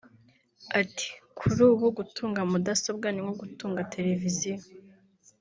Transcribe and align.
Ati 0.79 1.07
“Kuri 1.37 1.61
ubu 1.71 1.87
gutunga 1.97 2.41
mudasobwa 2.51 3.07
ni 3.11 3.19
nko 3.23 3.33
gutunga 3.41 3.87
televiziyo 3.93 4.57